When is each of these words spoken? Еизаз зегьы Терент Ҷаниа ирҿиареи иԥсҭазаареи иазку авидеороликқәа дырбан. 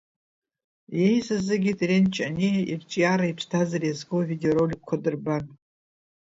Еизаз 1.05 1.41
зегьы 1.49 1.71
Терент 1.79 2.07
Ҷаниа 2.15 2.61
ирҿиареи 2.71 3.31
иԥсҭазаареи 3.31 3.89
иазку 3.91 4.15
авидеороликқәа 4.21 4.95
дырбан. 5.03 5.43